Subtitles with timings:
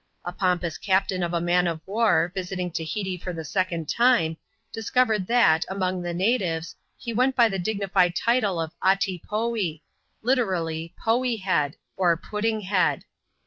[0.25, 4.35] A pompous captain of a man of war, visiting Tahiti for the S0cond time,
[4.73, 9.81] discovered that, among the native6,^he went by the dignified title of" Atee Foee"—
[10.23, 13.03] literally, Poee Head, or Pud ding Head.